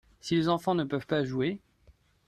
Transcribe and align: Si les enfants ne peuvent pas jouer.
Si 0.19 0.35
les 0.35 0.49
enfants 0.49 0.73
ne 0.73 0.83
peuvent 0.83 1.05
pas 1.05 1.23
jouer. 1.23 1.61